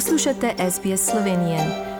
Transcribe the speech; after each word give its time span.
Poslušate 0.00 0.54
SBS 0.70 1.10
Slovenije. 1.10 1.58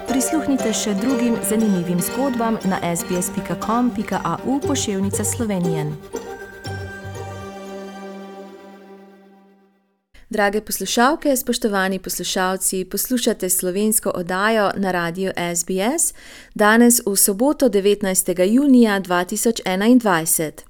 Prisluhnite 0.08 0.72
še 0.72 0.95
drugim 0.95 1.34
zanimivim 1.48 1.98
zgodbam 2.00 2.56
na 2.64 2.96
sbsp.com.au 2.96 4.61
pošiljka 4.61 5.24
Slovenije. 5.24 5.92
Drage 10.30 10.61
poslušalke, 10.61 11.36
spoštovani 11.36 11.98
poslušalci, 11.98 12.84
poslušate 12.84 13.50
slovensko 13.50 14.11
oddajo 14.11 14.71
na 14.76 14.93
radiju 14.93 15.32
SBS 15.54 16.14
danes 16.54 17.03
v 17.07 17.17
soboto 17.17 17.68
19. 17.68 18.53
junija 18.53 19.00
2021. 19.00 20.70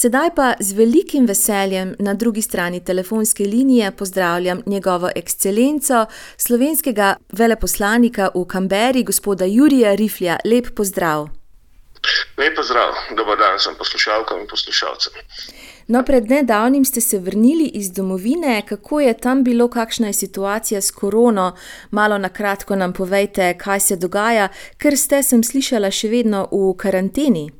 Sedaj 0.00 0.30
pa 0.32 0.54
z 0.60 0.72
velikim 0.72 1.26
veseljem 1.26 1.90
na 1.98 2.14
drugi 2.14 2.42
strani 2.42 2.84
telefonske 2.84 3.44
linije 3.44 3.90
pozdravljam 3.90 4.62
njegovo 4.66 5.10
ekscelenco, 5.16 6.06
slovenskega 6.36 7.16
veleposlanika 7.32 8.30
v 8.34 8.44
Kamberi, 8.44 9.02
gospoda 9.02 9.44
Jurija 9.44 9.94
Riflja. 9.94 10.38
Lep 10.44 10.66
pozdrav. 10.76 11.28
Lep 12.38 12.56
pozdrav, 12.56 12.94
dober 13.16 13.38
dan 13.38 13.58
sem 13.58 13.74
poslušalkam 13.78 14.40
in 14.40 14.46
poslušalcem. 14.48 15.12
No, 15.86 16.02
pred 16.02 16.30
nedavnim 16.30 16.84
ste 16.84 17.00
se 17.00 17.18
vrnili 17.18 17.64
iz 17.64 17.92
domovine, 17.92 18.62
kako 18.68 19.00
je 19.00 19.14
tam 19.14 19.44
bilo, 19.44 19.68
kakšna 19.68 20.06
je 20.06 20.12
situacija 20.12 20.80
s 20.80 20.90
korono. 20.90 21.56
Malo 21.90 22.18
na 22.18 22.28
kratko 22.28 22.76
nam 22.76 22.92
povejte, 22.92 23.54
kaj 23.58 23.80
se 23.80 23.96
dogaja, 23.96 24.48
ker 24.78 24.96
ste, 24.96 25.22
sem 25.22 25.44
slišala, 25.44 25.90
še 25.90 26.08
vedno 26.08 26.48
v 26.52 26.76
karanteni. 26.76 27.59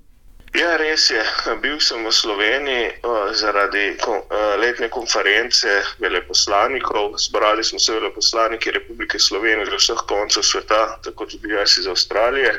Ja, 0.51 0.77
res 0.77 1.05
je. 1.11 1.23
Bil 1.63 1.79
sem 1.79 2.03
v 2.03 2.11
Sloveniji 2.11 2.87
uh, 3.07 3.31
zaradi 3.39 3.95
uh, 4.03 4.27
letne 4.59 4.89
konference 4.91 5.71
veleposlanikov. 6.03 7.15
Zbrali 7.23 7.63
smo 7.63 7.79
se 7.79 7.95
veleposlaniki 7.95 8.74
Republike 8.74 9.19
Slovenije 9.19 9.63
iz 9.63 9.71
vseh 9.79 10.02
koncev 10.11 10.43
sveta, 10.43 10.99
tako 11.07 11.30
tudi 11.30 11.55
jaz 11.55 11.79
iz 11.79 11.87
Avstralije. 11.87 12.51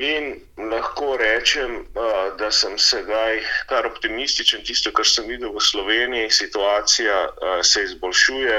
In 0.00 0.40
lahko 0.56 1.20
rečem, 1.20 1.84
uh, 1.84 2.32
da 2.40 2.48
sem 2.48 2.78
sedaj 2.78 3.44
kar 3.68 3.84
optimističen. 3.84 4.64
Tisto, 4.64 4.88
kar 4.96 5.04
sem 5.04 5.28
videl 5.28 5.52
v 5.52 5.60
Sloveniji, 5.60 6.32
situacija 6.32 7.26
uh, 7.28 7.60
se 7.60 7.84
izboljšuje, 7.84 8.56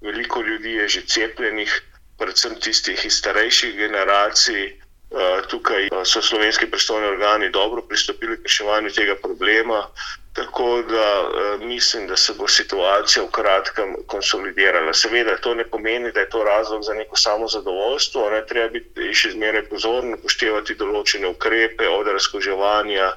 veliko 0.00 0.40
ljudi 0.40 0.80
je 0.80 0.88
že 0.88 1.06
cepljenih, 1.06 1.80
predvsem 2.16 2.56
tistih 2.56 3.04
iz 3.04 3.20
starejših 3.20 3.76
generacij. 3.76 4.79
Eh, 5.10 5.42
tukaj 5.48 5.84
eh, 5.86 6.04
so 6.04 6.22
slovenski 6.22 6.70
pristojni 6.70 7.06
organi 7.06 7.50
dobro 7.50 7.82
pristopili 7.82 8.36
k 8.36 8.42
reševanju 8.42 8.90
tega 8.90 9.14
problema, 9.22 9.86
tako 10.32 10.82
da 10.82 11.06
eh, 11.22 11.64
mislim, 11.66 12.06
da 12.06 12.16
se 12.16 12.32
bo 12.38 12.48
situacija 12.48 13.24
v 13.24 13.30
kratkem 13.30 13.96
konsolidirala. 14.06 14.94
Seveda, 14.94 15.36
to 15.36 15.54
ne 15.54 15.64
pomeni, 15.64 16.12
da 16.12 16.20
je 16.20 16.28
to 16.28 16.44
razlog 16.44 16.82
za 16.82 16.94
neko 16.94 17.16
samozadovoljstvo, 17.16 18.30
ne 18.30 18.46
treba 18.46 18.68
biti 18.68 19.14
še 19.14 19.32
zmeraj 19.34 19.66
pozoren, 19.72 20.14
upoštevati 20.14 20.78
določene 20.78 21.26
ukrepe 21.26 21.88
od 21.88 22.06
razkoževanja. 22.06 23.10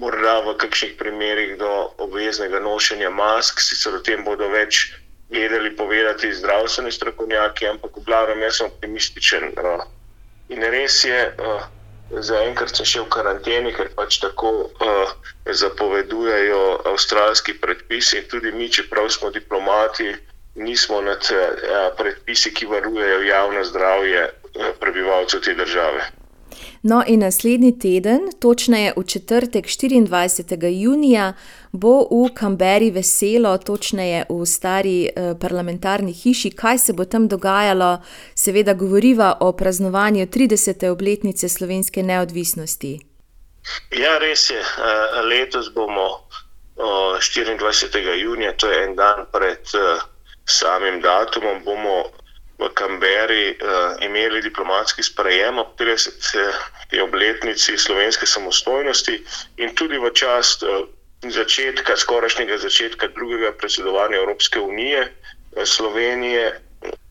Morda 0.00 0.38
v 0.48 0.56
kakšnih 0.56 0.96
primerih 0.96 1.58
do 1.60 1.92
obveznega 1.98 2.60
nošenja 2.60 3.10
mask, 3.10 3.60
sicer 3.60 4.00
o 4.00 4.00
tem 4.00 4.24
bodo 4.24 4.48
več 4.48 4.94
vedeli 5.28 5.76
povedati 5.76 6.32
zdravstveni 6.32 6.92
strokovnjaki, 6.92 7.68
ampak 7.68 8.00
v 8.00 8.08
glavnem 8.08 8.48
jaz 8.48 8.62
sem 8.62 8.72
optimističen. 8.72 9.52
No. 9.60 9.97
In 10.48 10.64
res 10.64 11.04
je, 11.04 11.18
uh, 11.38 11.64
zaenkrat 12.30 12.72
sem 12.76 12.88
še 12.88 13.02
v 13.04 13.10
karanteni, 13.12 13.72
ker 13.76 13.90
pač 13.96 14.20
tako 14.22 14.52
uh, 14.68 15.10
zapovedujejo 15.62 16.62
avstralski 16.92 17.58
predpisi. 17.60 18.22
In 18.22 18.28
tudi 18.32 18.52
mi, 18.52 18.70
čeprav 18.72 19.10
smo 19.12 19.30
diplomati, 19.30 20.14
nismo 20.56 21.00
nad 21.04 21.24
uh, 21.32 21.90
predpisi, 21.98 22.54
ki 22.54 22.70
varujejo 22.70 23.20
javno 23.28 23.64
zdravje 23.64 24.24
uh, 24.28 24.72
prebivalcev 24.80 25.44
te 25.44 25.54
države. 25.54 26.08
No, 26.82 27.02
in 27.06 27.20
naslednji 27.20 27.78
teden, 27.78 28.20
točneje 28.40 28.92
v 28.96 29.04
četrtek 29.04 29.66
24. 29.66 30.80
junija, 30.82 31.32
bo 31.72 32.06
v 32.10 32.34
Kamberi 32.34 32.90
veselo, 32.90 33.58
točneje 33.58 34.24
v 34.28 34.46
stari 34.46 35.06
eh, 35.06 35.34
parlamentarni 35.40 36.12
hiši. 36.12 36.50
Kaj 36.50 36.78
se 36.78 36.92
bo 36.92 37.04
tam 37.04 37.28
dogajalo? 37.28 37.98
Seveda, 38.34 38.74
govoriva 38.74 39.36
o 39.40 39.52
praznovanju 39.52 40.26
30. 40.26 40.88
obletnice 40.88 41.48
slovenske 41.48 42.02
neodvisnosti. 42.02 42.98
Ja, 43.90 44.18
res 44.18 44.50
je. 44.50 44.60
Eh, 44.60 45.22
letos 45.22 45.74
bomo 45.74 46.28
24. 46.76 48.22
junija, 48.22 48.52
to 48.56 48.70
je 48.70 48.84
en 48.84 48.96
dan 48.96 49.26
pred 49.32 49.58
eh, 49.74 50.00
samim 50.44 51.00
datumom, 51.00 51.64
bomo 51.64 52.04
v 52.58 52.68
Kamberi 52.74 53.54
uh, 53.54 53.94
imeli 54.02 54.42
diplomatski 54.42 55.02
sprejem 55.02 55.58
ob 55.58 55.78
30. 55.78 56.10
obletnici 57.02 57.78
slovenske 57.78 58.26
samostojnosti 58.26 59.14
in 59.62 59.74
tudi 59.78 59.98
v 59.98 60.10
čast 60.10 60.62
uh, 60.66 60.90
začetka, 61.22 61.96
skorajšnjega 61.96 62.58
začetka 62.58 63.14
drugega 63.14 63.52
predsedovanja 63.54 64.18
Evropske 64.18 64.60
unije 64.60 65.06
uh, 65.06 65.62
Slovenije. 65.64 66.60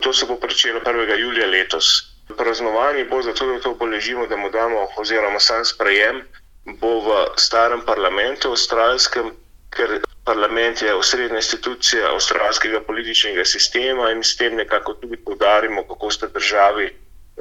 To 0.00 0.12
se 0.12 0.26
bo 0.26 0.36
pričelo 0.36 0.80
1. 0.80 1.18
julija 1.18 1.46
letos. 1.46 2.12
Praznovanje 2.36 3.04
bo 3.04 3.22
zato, 3.22 3.46
da 3.46 3.60
to 3.60 3.70
obeležimo, 3.70 4.26
da 4.26 4.36
mu 4.36 4.50
damo, 4.50 4.88
oziroma 4.96 5.40
sam 5.40 5.64
sprejem, 5.64 6.20
bo 6.76 7.00
v 7.00 7.08
starem 7.40 7.80
parlamentu, 7.80 8.52
avstralskem, 8.52 9.32
ker 9.78 9.98
parlament 10.26 10.82
je 10.82 10.94
osrednja 10.94 11.38
institucija 11.38 12.10
avstralskega 12.12 12.80
političnega 12.86 13.44
sistema 13.46 14.10
in 14.10 14.24
s 14.24 14.36
tem 14.36 14.56
nekako 14.56 14.94
tudi 14.94 15.16
podarimo, 15.24 15.84
kako 15.88 16.10
sta 16.10 16.28
državi 16.34 16.88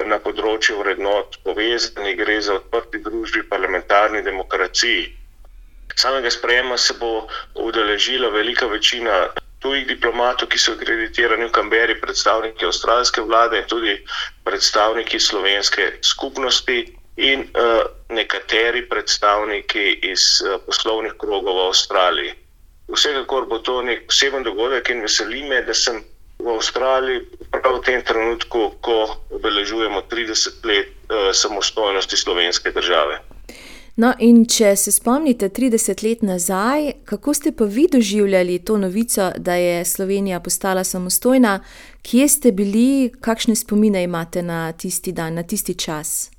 na 0.05 0.19
področju 0.21 0.77
vrednot 0.79 1.39
povezani, 1.43 2.13
gre 2.15 2.37
za 2.41 2.59
odprti 2.59 3.01
družbi, 3.01 3.47
parlamentarni 3.49 4.21
demokraciji. 4.21 5.07
Samega 5.97 6.29
sprejema 6.29 6.77
se 6.77 6.93
bo 6.93 7.11
udeležila 7.57 8.29
velika 8.29 8.69
večina 8.69 9.15
tujih 9.59 9.87
diplomatov, 9.89 10.51
ki 10.51 10.59
so 10.61 10.75
akreditirani 10.77 11.47
v 11.47 11.51
Kamberi, 11.51 11.95
predstavniki 11.97 12.67
avstralske 12.67 13.23
vlade 13.25 13.63
in 13.63 13.65
tudi 13.67 13.95
predstavniki 14.45 15.19
slovenske 15.19 15.89
skupnosti. 16.05 16.77
In 17.17 17.39
uh, 17.41 17.81
nekateri 18.13 18.83
predstavniki 18.89 19.99
iz 20.05 20.41
uh, 20.45 20.59
poslovnih 20.65 21.15
krogov 21.17 21.57
v 21.57 21.63
Avstraliji. 21.67 22.33
Vsekakor 22.93 23.47
bo 23.49 23.57
to 23.59 23.81
nek 23.81 24.05
poseben 24.07 24.45
dogodek 24.45 24.89
in 24.93 25.01
veseli 25.01 25.41
me, 25.49 25.63
da 25.65 25.73
sem 25.73 25.97
v 26.37 26.53
Avstraliji 26.53 27.25
prav 27.51 27.79
v 27.79 27.85
tem 27.89 28.03
trenutku, 28.05 28.77
ko 28.81 29.17
obeležujemo 29.33 30.05
30 30.11 30.69
let 30.69 30.93
uh, 31.09 31.33
samostojnosti 31.33 32.17
slovenske 32.17 32.71
države. 32.71 33.17
No, 33.97 34.11
in 34.21 34.43
če 34.45 34.75
se 34.77 34.91
spomnite 34.93 35.49
30 35.49 36.03
let 36.05 36.21
nazaj, 36.21 36.91
kako 37.09 37.33
ste 37.33 37.51
pa 37.51 37.65
vi 37.65 37.87
doživljali 37.89 38.59
to 38.59 38.77
novico, 38.77 39.31
da 39.37 39.55
je 39.57 39.85
Slovenija 39.85 40.39
postala 40.39 40.83
samostojna, 40.83 41.63
kje 42.01 42.27
ste 42.29 42.51
bili, 42.51 43.09
kakšne 43.21 43.55
spomine 43.55 44.03
imate 44.03 44.45
na 44.45 44.71
tisti 44.71 45.11
dan, 45.11 45.33
na 45.33 45.43
tisti 45.43 45.73
čas? 45.73 46.36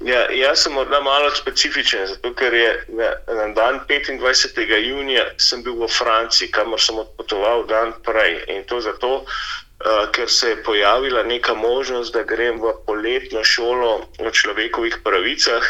Ja, 0.00 0.20
jaz 0.32 0.62
sem 0.64 0.72
morda 0.72 1.00
malo 1.04 1.28
specifičen, 1.36 2.06
zato 2.08 2.32
ker 2.32 2.54
je 2.56 2.68
na, 2.88 3.10
na 3.36 3.48
dan 3.52 3.80
25. 3.88 4.56
junija 4.80 5.26
sem 5.36 5.60
bil 5.62 5.76
v 5.76 5.88
Franciji, 5.92 6.48
kamor 6.48 6.80
sem 6.80 6.96
odpotoval 6.98 7.66
dan 7.68 7.92
prej. 8.06 8.38
In 8.48 8.64
to 8.64 8.80
zato, 8.80 9.10
uh, 9.20 10.06
ker 10.16 10.30
se 10.32 10.54
je 10.54 10.62
pojavila 10.64 11.22
neka 11.22 11.52
možnost, 11.54 12.14
da 12.16 12.22
grem 12.24 12.62
v 12.62 12.72
poletno 12.86 13.44
šolo 13.44 13.90
o 14.24 14.30
človekovih 14.30 15.02
pravicah, 15.04 15.68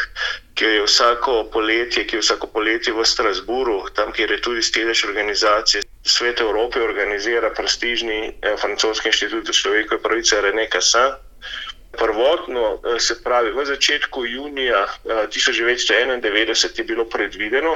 ki 0.55 0.65
je 0.77 0.85
vsako 0.85 1.51
poletje, 1.51 2.05
ki 2.07 2.15
je 2.15 2.23
vsako 2.23 2.47
poletje 2.55 2.93
v 2.95 3.03
Strasburu, 3.03 3.81
tam, 3.95 4.13
kjer 4.15 4.31
je 4.31 4.41
tudi 4.41 4.63
stedež 4.63 5.03
organizacije. 5.11 5.83
Svet 6.07 6.39
Evrope 6.39 6.79
organizira 6.79 7.51
prestižni 7.51 8.31
eh, 8.31 8.55
francoski 8.55 9.11
inštitut 9.11 9.51
za 9.51 9.53
človekove 9.59 9.99
pravice 9.99 10.39
René 10.39 10.71
Cassin. 10.71 11.19
Prvotno, 11.91 12.79
eh, 12.79 12.99
se 12.99 13.23
pravi, 13.23 13.51
v 13.51 13.65
začetku 13.65 14.25
junija 14.25 14.87
1991 15.29 16.65
eh, 16.65 16.77
je 16.77 16.83
bilo 16.83 17.05
predvideno, 17.05 17.75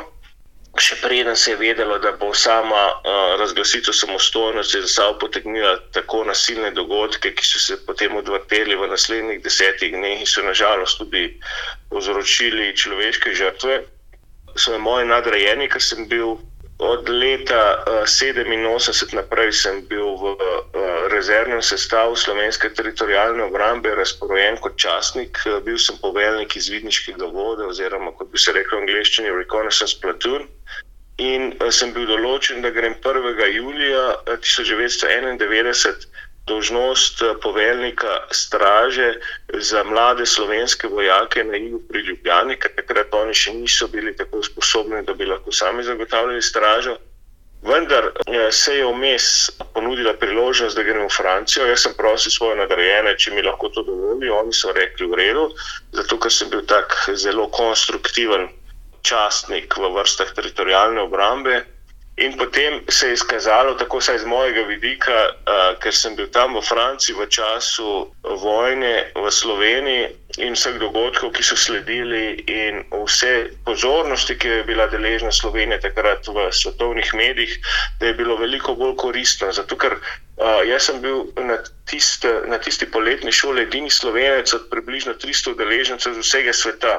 še 0.79 0.95
preden 0.99 1.35
se 1.35 1.51
je 1.51 1.57
vedelo, 1.57 1.97
da 1.99 2.11
bo 2.19 2.33
sama 2.33 2.83
eh, 2.91 3.35
razglasitev 3.39 3.93
samostojnosti 3.93 4.81
za 4.81 4.87
sabo 4.87 5.19
potegnila 5.19 5.77
tako 5.91 6.23
nasilne 6.23 6.71
dogodke, 6.71 7.33
ki 7.35 7.45
so 7.45 7.59
se 7.59 7.77
potem 7.85 8.15
odvrteli 8.15 8.75
v 8.75 8.87
naslednjih 8.91 9.43
desetih 9.43 9.91
dneh 9.95 10.23
in 10.23 10.27
so 10.27 10.43
nažalost 10.43 10.99
tudi 10.99 11.27
povzročili 11.89 12.75
človeške 12.75 13.35
žrtve. 13.35 13.83
So 14.55 14.79
moji 14.79 15.07
nadrejeni, 15.11 15.67
ker 15.67 15.83
sem 15.83 16.07
bil 16.07 16.37
Od 16.77 17.09
leta 17.09 17.83
1987 18.03 19.07
uh, 19.07 19.13
naprej 19.15 19.51
sem 19.55 19.79
bil 19.87 20.11
v 20.19 20.35
uh, 20.35 20.37
rezervnem 21.07 21.63
sestavu 21.63 22.19
slovenske 22.19 22.67
teritorijalne 22.75 23.47
obrambe, 23.47 23.95
razporojen 23.95 24.59
kot 24.59 24.75
častnik. 24.75 25.39
Uh, 25.47 25.63
bil 25.63 25.79
sem 25.79 25.95
poveljnik 26.03 26.55
izvidniškega 26.55 27.31
vode, 27.31 27.63
oziroma 27.63 28.11
kot 28.11 28.27
bi 28.31 28.37
se 28.37 28.51
rekel 28.51 28.77
v 28.77 28.81
angleščini, 28.83 29.31
Reconnaissance 29.31 29.95
Platoon. 30.03 30.49
In 31.23 31.55
uh, 31.63 31.71
sem 31.71 31.95
bil 31.95 32.11
določen, 32.11 32.59
da 32.59 32.75
grem 32.75 32.99
1. 32.99 33.39
julija 33.55 34.03
1991 34.27 36.11
dožnost 36.45 37.21
eh, 37.21 37.33
poveljnika 37.41 38.27
straže 38.31 39.13
za 39.53 39.83
mlade 39.83 40.25
slovenske 40.25 40.87
vojake 40.87 41.43
na 41.43 41.57
jugu 41.57 41.81
pri 41.89 41.99
Ljubljani, 41.99 42.59
ker 42.59 42.75
takrat 42.75 43.13
oni 43.13 43.33
še 43.33 43.53
niso 43.53 43.87
bili 43.87 44.15
tako 44.15 44.43
sposobni, 44.43 45.03
da 45.03 45.13
bi 45.13 45.25
lahko 45.25 45.51
sami 45.51 45.83
zagotavljali 45.83 46.41
stražo. 46.41 46.97
Vendar 47.65 48.11
eh, 48.27 48.51
se 48.51 48.75
je 48.77 48.85
vmes 48.85 49.49
ponudila 49.73 50.13
priložnost, 50.13 50.77
da 50.77 50.83
gremo 50.83 51.07
v 51.09 51.17
Francijo. 51.17 51.65
Jaz 51.65 51.87
sem 51.87 51.95
prosil 51.97 52.31
svoje 52.31 52.59
nagrajene, 52.61 53.15
če 53.17 53.33
mi 53.33 53.41
lahko 53.41 53.71
to 53.73 53.83
dovolijo. 53.83 54.37
Oni 54.43 54.53
so 54.53 54.73
rekli 54.75 55.09
v 55.09 55.17
redu, 55.21 55.49
zato 55.97 56.19
ker 56.21 56.31
sem 56.31 56.51
bil 56.53 56.61
tak 56.69 56.93
zelo 57.17 57.49
konstruktiven 57.49 58.49
častnik 59.01 59.77
v 59.77 59.89
vrstah 59.97 60.33
teritorijalne 60.37 61.01
obrambe. 61.01 61.63
In 62.17 62.37
potem 62.37 62.79
se 62.87 63.07
je 63.07 63.13
izkazalo, 63.13 63.73
tako 63.75 63.97
vsaj 63.99 64.19
z 64.19 64.25
mojega 64.25 64.61
vidika, 64.61 65.15
uh, 65.35 65.75
ker 65.83 65.91
sem 65.91 66.13
bil 66.15 66.29
tam 66.31 66.53
v 66.55 66.61
Franciji 66.63 67.11
v 67.11 67.27
času 67.27 68.07
vojne 68.23 69.11
v 69.11 69.31
Sloveniji 69.31 70.05
in 70.39 70.55
vseh 70.55 70.77
dogodkov, 70.79 71.33
ki 71.35 71.43
so 71.43 71.57
sledili, 71.59 72.39
in 72.47 72.85
vse 72.87 73.51
pozornosti, 73.67 74.37
ki 74.39 74.47
je 74.47 74.63
bila 74.63 74.87
deležna 74.87 75.31
Slovenija 75.35 75.81
takrat 75.83 76.23
v 76.31 76.47
svetovnih 76.55 77.11
medijih, 77.19 77.51
da 77.99 78.07
je 78.07 78.15
bilo 78.15 78.39
veliko 78.39 78.77
bolj 78.79 78.95
koristno. 78.95 79.51
Zato, 79.51 79.75
ker 79.75 79.97
uh, 79.99 80.63
jaz 80.63 80.87
sem 80.87 81.01
bil 81.03 81.27
na, 81.35 81.59
tiste, 81.83 82.31
na 82.47 82.61
tisti 82.63 82.87
poletni 82.87 83.35
šoli 83.35 83.67
edini 83.67 83.91
slovenec 83.91 84.53
od 84.55 84.71
približno 84.71 85.17
300 85.19 85.51
udeležencev 85.51 86.15
z 86.15 86.23
vsega 86.23 86.55
sveta 86.55 86.95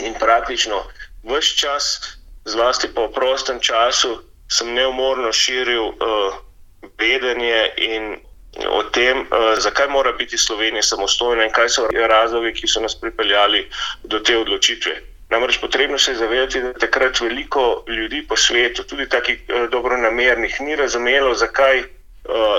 in 0.00 0.16
praktično 0.16 0.80
vse 1.28 1.60
čas, 1.60 2.16
zlasti 2.48 2.88
v 2.88 3.04
prostem 3.12 3.60
času 3.60 4.16
sem 4.48 4.74
neumorno 4.74 5.32
širil 5.32 5.82
uh, 5.82 6.34
vedenje 6.98 7.70
in 7.76 8.16
o 8.68 8.82
tem, 8.94 9.20
uh, 9.20 9.58
zakaj 9.58 9.88
mora 9.88 10.12
biti 10.12 10.38
Slovenija 10.38 10.82
samostojna 10.82 11.44
in 11.44 11.52
kaj 11.52 11.68
so 11.68 11.88
razlogi, 11.92 12.54
ki 12.54 12.68
so 12.68 12.80
nas 12.80 12.94
pripeljali 13.00 13.66
do 14.04 14.20
te 14.20 14.38
odločitve. 14.38 14.96
Namreč 15.30 15.58
potrebno 15.60 15.98
se 15.98 16.12
je 16.12 16.16
zavedati, 16.16 16.60
da 16.62 16.72
takrat 16.72 17.20
veliko 17.20 17.84
ljudi 17.88 18.22
po 18.28 18.36
svetu, 18.36 18.84
tudi 18.84 19.08
takih 19.08 19.40
uh, 19.48 19.70
dobronamernih, 19.70 20.60
ni 20.60 20.76
razumelo, 20.76 21.34
zakaj 21.34 21.78
uh, 21.80 21.86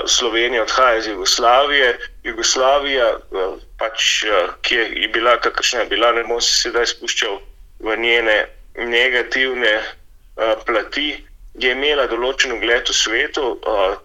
Slovenija 0.06 0.62
odhaja 0.62 0.96
iz 0.96 1.06
Jugoslavije. 1.06 1.98
Jugoslavija, 2.22 3.16
uh, 3.16 3.56
pač, 3.78 4.24
uh, 4.24 4.52
ki 4.62 4.74
je 4.74 5.08
bila, 5.08 5.40
kakršna 5.40 5.80
je 5.80 5.86
bila, 5.86 6.12
ne 6.12 6.24
bom 6.24 6.40
se 6.40 6.60
sedaj 6.60 6.86
spuščal 6.86 7.40
v 7.80 7.96
njene 7.96 8.46
negativne 8.76 9.78
uh, 9.78 10.52
plati 10.66 11.27
je 11.58 11.72
imela 11.74 12.06
določen 12.06 12.54
ugled 12.56 12.88
v 12.88 12.94
svetu, 12.94 13.58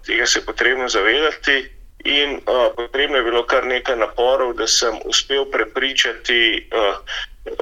tega 0.07 0.25
se 0.25 0.39
je 0.39 0.45
potrebno 0.45 0.89
zavedati. 0.89 1.61
In 2.03 2.41
uh, 2.43 2.73
potrebno 2.75 3.17
je 3.17 3.23
bilo 3.23 3.45
kar 3.47 3.63
nekaj 3.63 3.95
naporov, 3.95 4.57
da 4.59 4.67
sem 4.67 4.97
uspel 5.07 5.45
prepričati 5.51 6.67
uh, 6.67 6.97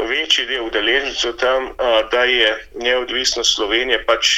večji 0.10 0.48
del 0.50 0.66
udeležencev 0.66 1.36
tam, 1.38 1.68
uh, 1.70 2.00
da 2.10 2.24
je 2.26 2.50
neodvisnost 2.82 3.54
Slovenije 3.56 4.00
pač 4.06 4.32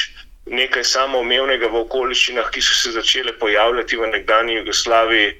nekaj 0.44 0.84
samoumevnega 0.84 1.70
v 1.72 1.80
okoliščinah, 1.86 2.50
ki 2.52 2.60
so 2.60 2.76
se 2.76 2.92
začele 2.98 3.32
pojavljati 3.40 3.96
v 3.96 4.10
nekdanji 4.12 4.58
Jugoslaviji 4.58 5.30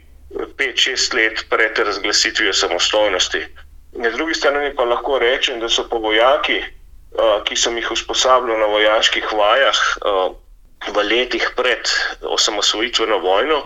5-6 0.57 1.19
let 1.19 1.45
pred 1.53 1.79
razglasitvijo 1.79 2.57
samostojnosti. 2.57 3.45
Na 4.01 4.11
drugi 4.17 4.35
strani 4.35 4.73
pa 4.73 4.89
lahko 4.89 5.21
rečem, 5.21 5.61
da 5.61 5.69
so 5.69 5.85
po 5.93 6.01
vojaki 6.01 6.63
Eh, 6.63 6.84
ki 7.45 7.57
sem 7.57 7.77
jih 7.79 7.91
usposabljal 7.95 8.59
na 8.59 8.67
vojaških 8.67 9.33
vajah 9.33 9.79
eh, 9.79 10.29
v 10.91 11.05
letih 11.09 11.47
pred 11.57 11.89
osamosvojitveno 12.23 13.19
vojno, 13.19 13.63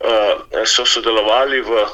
eh, 0.00 0.64
so 0.66 0.84
sodelovali 0.84 1.60
v 1.60 1.86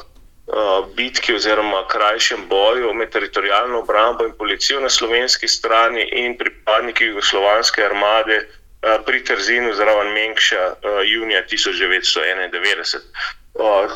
bitki 0.95 1.33
oziroma 1.35 1.81
krajšem 1.91 2.45
boju 2.47 2.93
med 2.95 3.09
teritorijalno 3.11 3.81
obrambo 3.81 4.23
in 4.23 4.31
policijo 4.31 4.79
na 4.79 4.89
slovenski 4.89 5.47
strani 5.47 6.05
in 6.11 6.37
pripadniki 6.37 7.03
jugoslovanske 7.05 7.83
armade 7.83 8.47
pri 9.05 9.23
Trzinu 9.27 9.73
zraven 9.75 10.13
Menkša 10.13 10.75
junija 11.03 11.43
1991. 11.51 13.03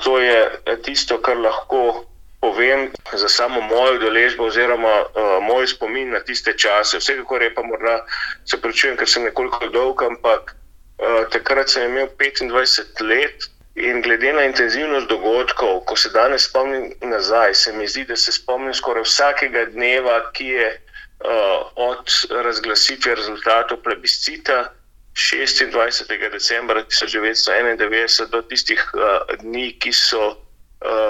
To 0.03 0.19
je 0.19 0.51
tisto, 0.83 1.21
kar 1.21 1.37
lahko 1.37 2.03
povem 2.41 2.89
za 3.13 3.29
samo 3.29 3.61
mojo 3.61 3.97
deležbo 4.01 4.49
oziroma 4.49 4.95
uh, 5.01 5.38
moj 5.45 5.67
spomin 5.67 6.09
na 6.09 6.19
tiste 6.19 6.57
čase. 6.57 6.97
Vsekakor 6.97 7.41
je 7.41 7.53
pa 7.53 7.61
morda, 7.61 8.01
se 8.45 8.61
pričujem, 8.61 8.97
ker 8.97 9.09
sem 9.09 9.23
nekoliko 9.23 9.69
dolg, 9.69 10.01
ampak 10.03 10.55
uh, 10.55 11.29
takrat 11.29 11.69
sem 11.69 11.91
imel 11.91 12.09
25 12.17 13.05
let 13.05 13.45
in 13.75 14.01
glede 14.01 14.33
na 14.33 14.43
intenzivnost 14.49 15.07
dogodkov, 15.07 15.85
ko 15.85 15.95
se 15.95 16.09
danes 16.09 16.49
spomnim 16.49 16.91
nazaj, 17.01 17.53
se 17.53 17.73
mi 17.73 17.88
zdi, 17.88 18.03
da 18.09 18.17
se 18.17 18.33
spomnim 18.33 18.73
skoraj 18.73 19.05
vsakega 19.05 19.65
dneva, 19.71 20.19
ki 20.33 20.47
je 20.57 20.67
uh, 20.73 21.69
od 21.75 22.09
razglasitve 22.29 23.15
rezultatov 23.15 23.83
plebiscita. 23.85 24.71
26. 25.11 26.31
decembra 26.31 26.85
1991 26.87 28.29
do 28.31 28.41
tistih 28.41 28.79
uh, 28.95 29.27
dni, 29.44 29.73
ki 29.79 29.91
so 29.91 30.37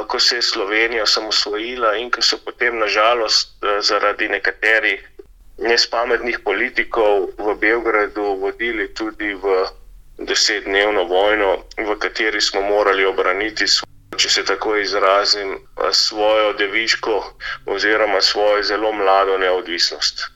ko 0.07 0.19
se 0.19 0.35
je 0.35 0.41
Slovenija 0.41 1.03
osamosvojila 1.03 1.95
in 1.95 2.11
ko 2.11 2.21
so 2.21 2.37
potem, 2.45 2.79
nažalost, 2.79 3.63
eh, 3.63 3.81
zaradi 3.81 4.27
nekaterih 4.27 5.07
nespametnih 5.57 6.39
politikov 6.39 7.29
v 7.37 7.55
Beogradu 7.55 8.35
vodili 8.41 8.93
tudi 8.93 9.33
v 9.33 9.67
desetdnevno 10.17 11.03
vojno, 11.03 11.63
v 11.77 11.95
kateri 11.95 12.41
smo 12.41 12.61
morali 12.61 13.05
obraniti, 13.05 13.65
če 14.17 14.29
se 14.29 14.43
tako 14.45 14.75
izrazim, 14.75 15.55
eh, 15.55 15.93
svojo 15.93 16.53
deviško 16.53 17.33
oziroma 17.65 18.21
svojo 18.21 18.63
zelo 18.63 18.91
mlado 18.91 19.37
neodvisnost. 19.37 20.27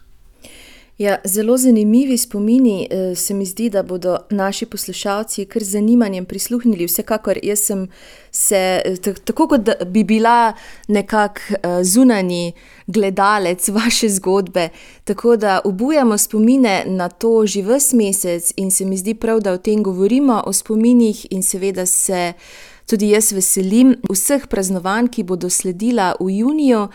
Ja, 0.98 1.18
zelo 1.24 1.58
zanimivi 1.58 2.18
spomini 2.18 2.88
eh, 2.90 3.16
se 3.16 3.34
mi 3.34 3.46
zdi, 3.46 3.70
da 3.70 3.84
bodo 3.84 4.18
naši 4.30 4.66
poslušalci 4.66 5.46
kar 5.46 5.64
z 5.64 5.70
zanimanjem 5.70 6.26
prisluhnili. 6.26 6.86
Vsekakor 6.88 7.40
jaz 7.44 7.60
sem 7.60 7.88
se, 8.32 8.82
tako 9.26 9.48
kot 9.48 9.70
bi 9.88 10.04
bila 10.04 10.54
nekak 10.88 11.42
eh, 11.52 11.84
zunani 11.84 12.54
gledalec 12.88 13.70
vaše 13.80 14.10
zgodbe, 14.10 14.70
tako 15.04 15.36
da 15.36 15.60
obujamo 15.66 16.18
spomine 16.18 16.84
na 16.88 17.10
to 17.10 17.46
že 17.46 17.62
vse 17.62 17.96
mesec 17.96 18.54
in 18.56 18.72
se 18.72 18.86
mi 18.86 18.98
zdi 18.98 19.14
prav, 19.14 19.40
da 19.40 19.52
o 19.52 19.58
tem 19.58 19.84
govorimo, 19.84 20.44
o 20.46 20.54
spominih 20.54 21.28
in 21.30 21.44
seveda 21.44 21.86
se 21.86 22.34
tudi 22.86 23.10
jaz 23.10 23.32
veselim 23.32 23.96
vseh 24.10 24.48
praznovanj, 24.48 25.08
ki 25.08 25.24
bodo 25.24 25.50
sledila 25.50 26.16
v 26.20 26.30
juniju. 26.40 26.88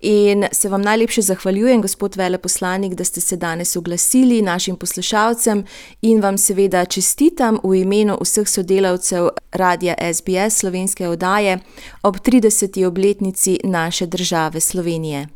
In 0.00 0.46
se 0.52 0.68
vam 0.68 0.82
najlepše 0.82 1.22
zahvaljujem, 1.22 1.82
gospod 1.82 2.16
veleposlanik, 2.16 2.94
da 2.94 3.04
ste 3.04 3.20
se 3.20 3.36
danes 3.36 3.76
oglasili 3.76 4.42
našim 4.42 4.76
poslušalcem 4.76 5.64
in 6.02 6.20
vam 6.20 6.38
seveda 6.38 6.84
čestitam 6.84 7.58
v 7.64 7.74
imenu 7.74 8.18
vseh 8.20 8.48
sodelavcev 8.48 9.28
Radia 9.52 9.94
SBS 10.14 10.58
slovenske 10.58 11.08
oddaje 11.08 11.58
ob 12.02 12.16
30. 12.16 12.86
obletnici 12.86 13.58
naše 13.64 14.06
države 14.06 14.60
Slovenije. 14.60 15.28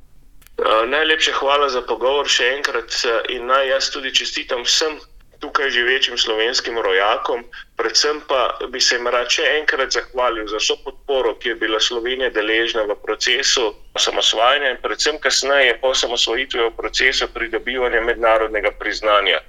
Najlepše 0.86 1.32
hvala 1.32 1.68
za 1.68 1.82
pogovor 1.82 2.28
še 2.28 2.44
enkrat 2.56 2.92
in 3.28 3.46
naj 3.46 3.68
jaz 3.68 3.90
tudi 3.90 4.14
čestitam 4.14 4.62
vsem 4.62 4.96
tukaj 5.44 5.70
živečim 5.70 6.16
slovenskim 6.18 6.78
rojakom, 6.78 7.44
predvsem 7.76 8.20
pa 8.28 8.58
bi 8.72 8.80
se 8.80 8.96
jim 8.96 9.08
rad 9.12 9.28
še 9.28 9.44
enkrat 9.60 9.92
zahvalil 9.92 10.48
za 10.48 10.56
vso 10.62 10.76
podporo, 10.84 11.34
ki 11.36 11.52
je 11.52 11.56
bila 11.60 11.80
Slovenija 11.80 12.30
deležna 12.32 12.86
v 12.88 12.96
procesu 13.02 13.66
osamosvajanja 14.00 14.70
in 14.72 14.82
predvsem 14.82 15.20
kasneje 15.20 15.76
po 15.82 15.92
osamosvojitvi 15.92 16.64
v 16.64 16.76
procesu 16.80 17.28
pridobivanja 17.36 18.00
mednarodnega 18.00 18.72
priznanja. 18.80 19.42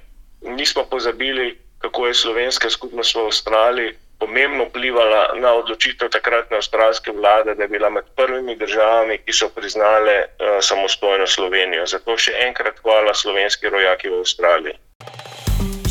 Nismo 0.44 0.84
pozabili, 0.90 1.54
kako 1.80 2.06
je 2.06 2.20
slovenska 2.22 2.70
skupnost 2.70 3.16
v 3.16 3.24
Avstraliji 3.30 3.96
pomembno 4.18 4.64
vplivala 4.64 5.36
na 5.36 5.52
odločitev 5.60 6.08
takratne 6.08 6.56
avstralske 6.56 7.12
vlade, 7.12 7.54
da 7.54 7.64
je 7.64 7.68
bila 7.68 7.90
med 7.90 8.04
prvimi 8.16 8.56
državami, 8.56 9.18
ki 9.24 9.32
so 9.32 9.48
priznale 9.48 10.16
uh, 10.24 10.56
samostojno 10.60 11.26
Slovenijo. 11.26 11.86
Zato 11.86 12.16
še 12.16 12.32
enkrat 12.48 12.80
hvala 12.84 13.14
slovenski 13.14 13.68
rojaki 13.68 14.08
v 14.08 14.20
Avstraliji. 14.24 14.78